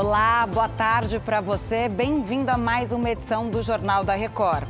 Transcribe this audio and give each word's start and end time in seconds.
Olá, 0.00 0.46
boa 0.46 0.66
tarde 0.66 1.20
para 1.20 1.42
você. 1.42 1.86
Bem-vindo 1.86 2.50
a 2.50 2.56
mais 2.56 2.90
uma 2.90 3.10
edição 3.10 3.50
do 3.50 3.62
Jornal 3.62 4.02
da 4.02 4.14
Record. 4.14 4.66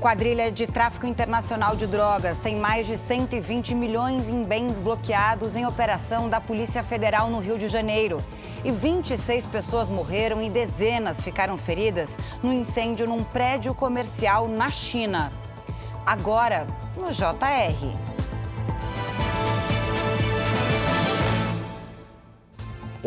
Quadrilha 0.00 0.50
de 0.50 0.66
tráfico 0.66 1.06
internacional 1.06 1.76
de 1.76 1.86
drogas 1.86 2.38
tem 2.38 2.56
mais 2.56 2.84
de 2.84 2.98
120 2.98 3.76
milhões 3.76 4.28
em 4.28 4.42
bens 4.42 4.72
bloqueados 4.72 5.54
em 5.54 5.64
operação 5.64 6.28
da 6.28 6.40
Polícia 6.40 6.82
Federal 6.82 7.30
no 7.30 7.38
Rio 7.38 7.56
de 7.56 7.68
Janeiro. 7.68 8.18
E 8.64 8.72
26 8.72 9.46
pessoas 9.46 9.88
morreram 9.88 10.42
e 10.42 10.50
dezenas 10.50 11.22
ficaram 11.22 11.56
feridas 11.56 12.18
no 12.42 12.52
incêndio 12.52 13.06
num 13.06 13.22
prédio 13.22 13.72
comercial 13.72 14.48
na 14.48 14.72
China. 14.72 15.30
Agora, 16.04 16.66
no 16.96 17.12
JR. 17.12 18.15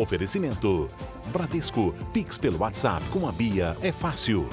Oferecimento. 0.00 0.88
Bradesco, 1.26 1.94
Pix 2.10 2.38
pelo 2.38 2.60
WhatsApp 2.60 3.04
com 3.10 3.28
a 3.28 3.32
Bia 3.32 3.76
é 3.82 3.92
fácil. 3.92 4.48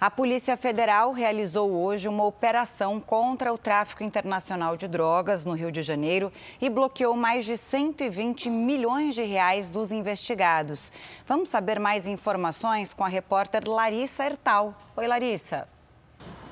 A 0.00 0.08
Polícia 0.08 0.56
Federal 0.56 1.10
realizou 1.10 1.72
hoje 1.72 2.08
uma 2.08 2.24
operação 2.24 3.00
contra 3.00 3.52
o 3.52 3.58
tráfico 3.58 4.04
internacional 4.04 4.76
de 4.76 4.86
drogas 4.86 5.44
no 5.44 5.54
Rio 5.54 5.72
de 5.72 5.82
Janeiro 5.82 6.32
e 6.60 6.70
bloqueou 6.70 7.16
mais 7.16 7.44
de 7.44 7.56
120 7.56 8.48
milhões 8.48 9.16
de 9.16 9.24
reais 9.24 9.68
dos 9.68 9.90
investigados. 9.90 10.92
Vamos 11.26 11.48
saber 11.48 11.80
mais 11.80 12.06
informações 12.06 12.94
com 12.94 13.02
a 13.02 13.08
repórter 13.08 13.68
Larissa 13.68 14.26
Ertal. 14.26 14.72
Oi, 14.96 15.08
Larissa. 15.08 15.66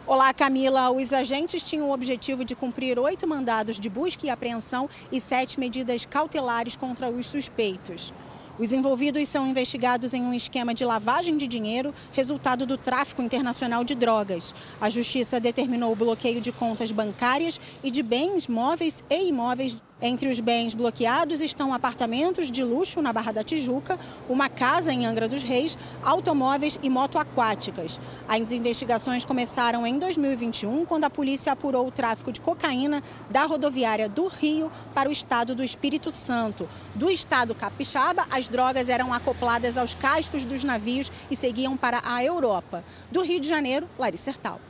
Olá, 0.09 0.33
Camila. 0.33 0.89
Os 0.93 1.13
agentes 1.13 1.65
tinham 1.65 1.89
o 1.89 1.93
objetivo 1.93 2.45
de 2.45 2.55
cumprir 2.55 2.97
oito 2.97 3.27
mandados 3.27 3.81
de 3.81 3.91
busca 3.91 4.25
e 4.25 4.31
apreensão 4.31 4.89
e 5.11 5.21
sete 5.21 5.59
medidas 5.59 6.07
cautelares 6.07 6.77
contra 6.77 7.11
os 7.11 7.27
suspeitos. 7.27 8.15
Os 8.57 8.73
envolvidos 8.73 9.29
são 9.29 9.49
investigados 9.49 10.15
em 10.15 10.23
um 10.23 10.33
esquema 10.33 10.73
de 10.73 10.85
lavagem 10.85 11.37
de 11.37 11.49
dinheiro, 11.49 11.93
resultado 12.13 12.65
do 12.65 12.79
tráfico 12.79 13.21
internacional 13.21 13.83
de 13.83 13.97
drogas. 13.97 14.55
A 14.81 14.89
Justiça 14.89 15.41
determinou 15.41 15.91
o 15.91 15.97
bloqueio 15.97 16.41
de 16.41 16.53
contas 16.53 16.93
bancárias 16.93 17.61
e 17.83 17.91
de 17.91 18.01
bens 18.01 18.47
móveis 18.47 19.03
e 19.11 19.29
imóveis 19.29 19.77
entre 20.01 20.29
os 20.29 20.41
bens 20.41 20.75
bloqueados 20.75 21.41
estão 21.41 21.73
apartamentos 21.73 22.51
de 22.51 22.63
luxo 22.63 23.01
na 23.01 23.13
Barra 23.13 23.33
da 23.33 23.45
Tijuca, 23.45 23.99
uma 24.29 24.49
casa 24.49 24.93
em 24.93 25.07
Angra 25.07 25.29
dos 25.29 25.43
Reis, 25.43 25.79
automóveis 26.03 26.79
e 26.83 26.91
moto 26.91 27.19
aquáticas. 27.19 27.99
As 28.29 28.53
investigações 28.53 29.25
começaram 29.25 29.87
em 29.87 29.99
2021, 29.99 30.85
quando 30.85 31.05
a 31.05 31.11
polícia 31.11 31.53
apurou 31.53 31.87
o 31.87 31.91
tráfico 31.91 32.31
de 32.31 32.41
cocaína 32.41 33.03
da 33.31 33.45
rodoviária 33.45 34.09
do 34.09 34.27
Rio 34.27 34.71
para 34.95 35.09
o 35.09 35.13
estado 35.13 35.55
do 35.55 35.65
Espírito 35.65 36.11
Santo. 36.11 36.69
Do 36.95 37.11
estado 37.11 37.55
capixaba, 37.55 38.27
as 38.31 38.49
drogas 38.49 38.89
eram 38.89 39.15
acopladas 39.15 39.79
aos 39.79 39.95
cascos 39.95 40.45
dos 40.45 40.63
navios 40.63 41.11
e 41.31 41.37
seguiam 41.37 41.77
para 41.77 42.03
a 42.05 42.23
Europa. 42.23 42.85
Do 43.11 43.23
Rio 43.23 43.41
de 43.41 43.49
Janeiro, 43.49 43.89
Larissa 43.99 44.27
Sertal. 44.27 44.61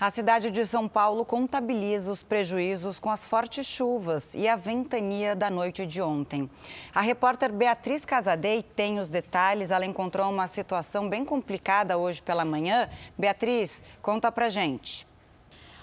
A 0.00 0.08
cidade 0.08 0.50
de 0.50 0.64
São 0.64 0.88
Paulo 0.88 1.26
contabiliza 1.26 2.10
os 2.10 2.22
prejuízos 2.22 2.98
com 2.98 3.10
as 3.10 3.26
fortes 3.26 3.66
chuvas 3.66 4.34
e 4.34 4.48
a 4.48 4.56
ventania 4.56 5.36
da 5.36 5.50
noite 5.50 5.84
de 5.84 6.00
ontem. 6.00 6.48
A 6.94 7.02
repórter 7.02 7.52
Beatriz 7.52 8.02
Casadei 8.02 8.62
tem 8.62 8.98
os 8.98 9.10
detalhes. 9.10 9.70
Ela 9.70 9.84
encontrou 9.84 10.30
uma 10.30 10.46
situação 10.46 11.06
bem 11.06 11.22
complicada 11.22 11.98
hoje 11.98 12.22
pela 12.22 12.46
manhã. 12.46 12.88
Beatriz, 13.18 13.84
conta 14.00 14.32
pra 14.32 14.48
gente. 14.48 15.09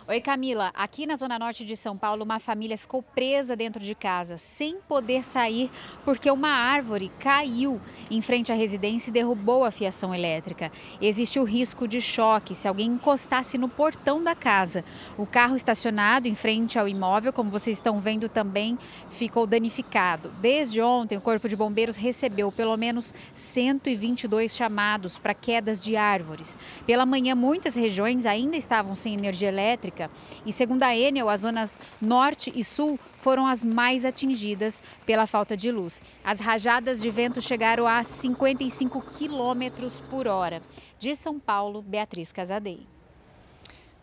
Oi, 0.09 0.21
Camila. 0.21 0.71
Aqui 0.73 1.05
na 1.05 1.17
Zona 1.17 1.37
Norte 1.37 1.65
de 1.65 1.75
São 1.75 1.97
Paulo, 1.97 2.23
uma 2.23 2.39
família 2.39 2.77
ficou 2.77 3.03
presa 3.03 3.57
dentro 3.57 3.83
de 3.83 3.93
casa, 3.93 4.37
sem 4.37 4.77
poder 4.87 5.21
sair, 5.21 5.69
porque 6.05 6.31
uma 6.31 6.47
árvore 6.47 7.11
caiu 7.19 7.81
em 8.09 8.21
frente 8.21 8.49
à 8.49 8.55
residência 8.55 9.09
e 9.09 9.13
derrubou 9.13 9.65
a 9.65 9.71
fiação 9.71 10.15
elétrica. 10.15 10.71
Existe 11.01 11.41
o 11.41 11.43
risco 11.43 11.85
de 11.85 11.99
choque 11.99 12.55
se 12.55 12.69
alguém 12.69 12.91
encostasse 12.91 13.57
no 13.57 13.67
portão 13.67 14.23
da 14.23 14.33
casa. 14.33 14.81
O 15.17 15.25
carro 15.25 15.57
estacionado 15.57 16.25
em 16.25 16.35
frente 16.35 16.79
ao 16.79 16.87
imóvel, 16.87 17.33
como 17.33 17.51
vocês 17.51 17.75
estão 17.75 17.99
vendo, 17.99 18.29
também 18.29 18.79
ficou 19.09 19.45
danificado. 19.45 20.31
Desde 20.39 20.81
ontem, 20.81 21.17
o 21.17 21.21
Corpo 21.21 21.49
de 21.49 21.57
Bombeiros 21.57 21.97
recebeu 21.97 22.49
pelo 22.49 22.77
menos 22.77 23.13
122 23.33 24.55
chamados 24.55 25.17
para 25.17 25.33
quedas 25.33 25.83
de 25.83 25.97
árvores. 25.97 26.57
Pela 26.85 27.05
manhã, 27.05 27.35
muitas 27.35 27.75
regiões 27.75 28.25
ainda 28.25 28.55
estavam 28.55 28.95
sem 28.95 29.13
energia 29.13 29.49
elétrica 29.49 29.96
E 30.45 30.51
segundo 30.51 30.83
a 30.83 30.95
Enel, 30.95 31.29
as 31.29 31.41
zonas 31.41 31.79
norte 32.01 32.51
e 32.55 32.63
sul 32.63 32.99
foram 33.19 33.45
as 33.45 33.63
mais 33.63 34.05
atingidas 34.05 34.81
pela 35.05 35.27
falta 35.27 35.57
de 35.57 35.71
luz. 35.71 36.01
As 36.23 36.39
rajadas 36.39 37.01
de 37.01 37.09
vento 37.09 37.41
chegaram 37.41 37.87
a 37.87 38.03
55 38.03 39.01
quilômetros 39.17 39.99
por 40.01 40.27
hora. 40.27 40.61
De 40.99 41.13
São 41.15 41.39
Paulo, 41.39 41.81
Beatriz 41.81 42.31
Casadei. 42.31 42.96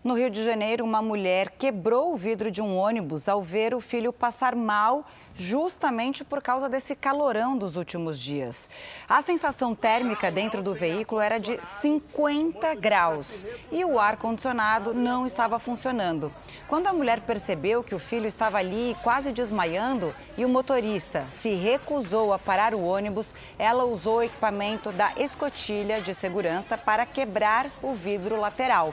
No 0.05 0.13
Rio 0.13 0.29
de 0.29 0.45
Janeiro, 0.45 0.85
uma 0.85 1.01
mulher 1.01 1.53
quebrou 1.53 2.13
o 2.13 2.17
vidro 2.17 2.51
de 2.51 2.61
um 2.61 2.77
ônibus 2.77 3.27
ao 3.27 3.41
ver 3.41 3.75
o 3.75 3.81
filho 3.81 4.13
passar 4.13 4.55
mal, 4.55 5.07
justamente 5.35 6.23
por 6.23 6.43
causa 6.43 6.69
desse 6.69 6.95
calorão 6.95 7.57
dos 7.57 7.75
últimos 7.75 8.21
dias. 8.21 8.69
A 9.09 9.23
sensação 9.23 9.75
térmica 9.75 10.31
dentro 10.31 10.63
do 10.63 10.75
veículo 10.75 11.23
era 11.23 11.39
de 11.39 11.59
50 11.81 12.75
graus 12.75 13.47
e 13.73 13.83
o 13.83 13.99
ar-condicionado 13.99 14.93
não 14.93 15.25
estava 15.25 15.59
funcionando. 15.59 16.31
Quando 16.69 16.87
a 16.87 16.93
mulher 16.93 17.23
percebeu 17.23 17.83
que 17.83 17.95
o 17.95 17.99
filho 17.99 18.27
estava 18.27 18.59
ali 18.59 18.95
quase 19.03 19.33
desmaiando 19.33 20.15
e 20.37 20.45
o 20.45 20.51
motorista 20.51 21.25
se 21.31 21.55
recusou 21.55 22.35
a 22.35 22.39
parar 22.39 22.75
o 22.75 22.85
ônibus, 22.85 23.35
ela 23.59 23.87
usou 23.87 24.17
o 24.19 24.23
equipamento 24.23 24.93
da 24.93 25.13
escotilha 25.17 25.99
de 26.03 26.13
segurança 26.13 26.77
para 26.77 27.07
quebrar 27.07 27.71
o 27.83 27.95
vidro 27.95 28.39
lateral. 28.39 28.93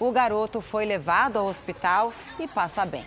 O 0.00 0.12
garoto 0.12 0.60
foi 0.60 0.84
levado 0.84 1.38
ao 1.38 1.46
hospital 1.46 2.12
e 2.38 2.46
passa 2.46 2.86
bem. 2.86 3.04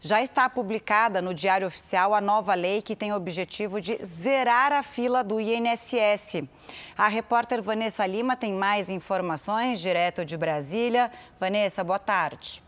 Já 0.00 0.22
está 0.22 0.48
publicada 0.48 1.20
no 1.20 1.34
Diário 1.34 1.66
Oficial 1.66 2.14
a 2.14 2.20
nova 2.20 2.54
lei 2.54 2.82
que 2.82 2.96
tem 2.96 3.12
o 3.12 3.16
objetivo 3.16 3.80
de 3.80 3.98
zerar 4.04 4.72
a 4.72 4.82
fila 4.82 5.22
do 5.22 5.40
INSS. 5.40 6.44
A 6.96 7.08
repórter 7.08 7.60
Vanessa 7.60 8.06
Lima 8.06 8.36
tem 8.36 8.52
mais 8.52 8.90
informações 8.90 9.80
direto 9.80 10.24
de 10.24 10.36
Brasília. 10.36 11.10
Vanessa, 11.38 11.82
boa 11.82 11.98
tarde. 11.98 12.62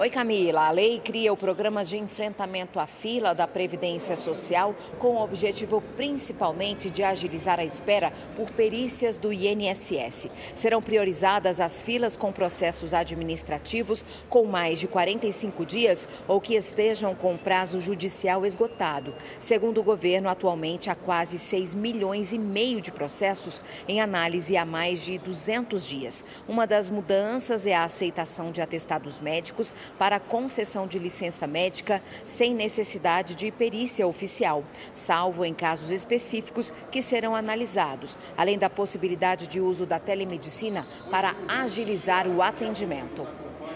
Oi, 0.00 0.10
Camila. 0.10 0.68
A 0.68 0.70
lei 0.70 1.00
cria 1.04 1.32
o 1.32 1.36
programa 1.36 1.84
de 1.84 1.96
enfrentamento 1.96 2.78
à 2.78 2.86
fila 2.86 3.34
da 3.34 3.48
Previdência 3.48 4.14
Social 4.14 4.72
com 4.96 5.16
o 5.16 5.24
objetivo 5.24 5.82
principalmente 5.96 6.88
de 6.88 7.02
agilizar 7.02 7.58
a 7.58 7.64
espera 7.64 8.12
por 8.36 8.52
perícias 8.52 9.18
do 9.18 9.32
INSS. 9.32 10.30
Serão 10.54 10.80
priorizadas 10.80 11.58
as 11.58 11.82
filas 11.82 12.16
com 12.16 12.30
processos 12.30 12.94
administrativos 12.94 14.04
com 14.28 14.44
mais 14.44 14.78
de 14.78 14.86
45 14.86 15.66
dias 15.66 16.06
ou 16.28 16.40
que 16.40 16.54
estejam 16.54 17.12
com 17.12 17.36
prazo 17.36 17.80
judicial 17.80 18.46
esgotado. 18.46 19.12
Segundo 19.40 19.80
o 19.80 19.82
governo, 19.84 20.28
atualmente 20.28 20.88
há 20.88 20.94
quase 20.94 21.40
6 21.40 21.74
milhões 21.74 22.30
e 22.30 22.38
meio 22.38 22.80
de 22.80 22.92
processos 22.92 23.60
em 23.88 24.00
análise 24.00 24.56
há 24.56 24.64
mais 24.64 25.04
de 25.04 25.18
200 25.18 25.84
dias. 25.84 26.24
Uma 26.46 26.68
das 26.68 26.88
mudanças 26.88 27.66
é 27.66 27.74
a 27.74 27.82
aceitação 27.82 28.52
de 28.52 28.62
atestados 28.62 29.18
médicos 29.18 29.74
para 29.98 30.20
concessão 30.20 30.86
de 30.86 30.98
licença 30.98 31.46
médica 31.46 32.02
sem 32.24 32.54
necessidade 32.54 33.34
de 33.34 33.50
perícia 33.50 34.06
oficial, 34.06 34.64
salvo 34.92 35.44
em 35.44 35.54
casos 35.54 35.90
específicos 35.90 36.72
que 36.90 37.02
serão 37.02 37.34
analisados, 37.34 38.16
além 38.36 38.58
da 38.58 38.68
possibilidade 38.68 39.46
de 39.46 39.60
uso 39.60 39.86
da 39.86 39.98
telemedicina 39.98 40.86
para 41.10 41.34
agilizar 41.46 42.26
o 42.26 42.42
atendimento. 42.42 43.26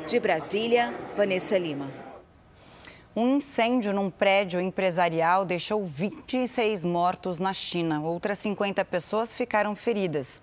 De 0.06 0.18
Brasília, 0.18 0.94
Vanessa 1.16 1.56
Lima. 1.56 2.11
Um 3.14 3.36
incêndio 3.36 3.92
num 3.92 4.08
prédio 4.08 4.58
empresarial 4.58 5.44
deixou 5.44 5.84
26 5.84 6.82
mortos 6.82 7.38
na 7.38 7.52
China. 7.52 8.00
Outras 8.00 8.38
50 8.38 8.82
pessoas 8.86 9.34
ficaram 9.34 9.76
feridas. 9.76 10.40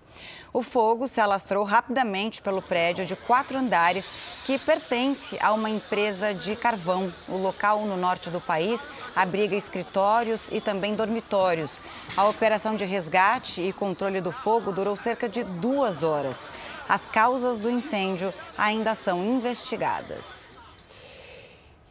O 0.54 0.62
fogo 0.62 1.08
se 1.08 1.20
alastrou 1.20 1.64
rapidamente 1.64 2.44
pelo 2.44 2.62
prédio 2.62 3.08
de 3.08 3.16
quatro 3.16 3.58
andares 3.58 4.14
que 4.46 4.60
pertence 4.60 5.36
a 5.42 5.52
uma 5.52 5.68
empresa 5.68 6.32
de 6.32 6.56
carvão. 6.56 7.12
O 7.28 7.38
local 7.38 7.88
no 7.88 7.98
norte 7.98 8.30
do 8.30 8.40
país 8.40 8.88
abriga 9.16 9.56
escritórios 9.56 10.48
e 10.52 10.62
também 10.62 10.94
dormitórios. 10.94 11.82
A 12.16 12.28
operação 12.28 12.76
de 12.76 12.86
resgate 12.86 13.64
e 13.64 13.74
controle 13.74 14.22
do 14.22 14.32
fogo 14.32 14.72
durou 14.72 14.96
cerca 14.96 15.28
de 15.28 15.44
duas 15.44 16.04
horas. 16.04 16.52
As 16.88 17.04
causas 17.04 17.60
do 17.60 17.68
incêndio 17.68 18.32
ainda 18.56 18.94
são 18.94 19.24
investigadas. 19.24 20.49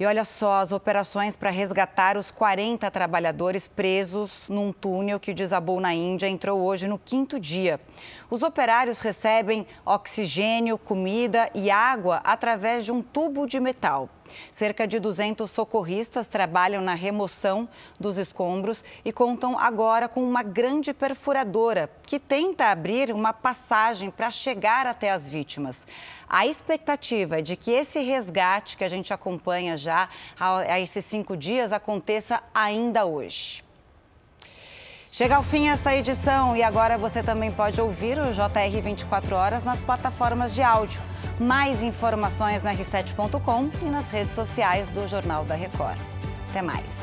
E 0.00 0.06
olha 0.06 0.24
só, 0.24 0.60
as 0.60 0.70
operações 0.70 1.34
para 1.34 1.50
resgatar 1.50 2.16
os 2.16 2.30
40 2.30 2.88
trabalhadores 2.88 3.66
presos 3.66 4.44
num 4.48 4.72
túnel 4.72 5.18
que 5.18 5.34
desabou 5.34 5.80
na 5.80 5.92
Índia 5.92 6.28
entrou 6.28 6.60
hoje 6.60 6.86
no 6.86 7.00
quinto 7.00 7.40
dia. 7.40 7.80
Os 8.30 8.42
operários 8.42 9.00
recebem 9.00 9.66
oxigênio, 9.86 10.76
comida 10.76 11.50
e 11.54 11.70
água 11.70 12.20
através 12.22 12.84
de 12.84 12.92
um 12.92 13.00
tubo 13.00 13.46
de 13.46 13.58
metal. 13.58 14.10
Cerca 14.50 14.86
de 14.86 15.00
200 15.00 15.50
socorristas 15.50 16.26
trabalham 16.26 16.82
na 16.82 16.92
remoção 16.92 17.66
dos 17.98 18.18
escombros 18.18 18.84
e 19.02 19.10
contam 19.10 19.58
agora 19.58 20.08
com 20.08 20.22
uma 20.22 20.42
grande 20.42 20.92
perfuradora 20.92 21.90
que 22.02 22.18
tenta 22.18 22.66
abrir 22.66 23.10
uma 23.12 23.32
passagem 23.32 24.10
para 24.10 24.30
chegar 24.30 24.86
até 24.86 25.10
as 25.10 25.26
vítimas. 25.26 25.86
A 26.28 26.46
expectativa 26.46 27.38
é 27.38 27.42
de 27.42 27.56
que 27.56 27.70
esse 27.70 28.00
resgate 28.00 28.76
que 28.76 28.84
a 28.84 28.88
gente 28.88 29.14
acompanha 29.14 29.74
já 29.74 30.10
a 30.38 30.78
esses 30.78 31.06
cinco 31.06 31.34
dias 31.34 31.72
aconteça 31.72 32.42
ainda 32.54 33.06
hoje. 33.06 33.67
Chega 35.18 35.34
ao 35.34 35.42
fim 35.42 35.66
esta 35.66 35.96
edição 35.96 36.56
e 36.56 36.62
agora 36.62 36.96
você 36.96 37.24
também 37.24 37.50
pode 37.50 37.80
ouvir 37.80 38.20
o 38.20 38.32
JR 38.32 38.80
24 38.80 39.34
horas 39.34 39.64
nas 39.64 39.80
plataformas 39.80 40.54
de 40.54 40.62
áudio. 40.62 41.00
Mais 41.40 41.82
informações 41.82 42.62
no 42.62 42.70
r7.com 42.70 43.68
e 43.84 43.90
nas 43.90 44.10
redes 44.10 44.36
sociais 44.36 44.88
do 44.90 45.08
Jornal 45.08 45.44
da 45.44 45.56
Record. 45.56 45.98
Até 46.50 46.62
mais. 46.62 46.97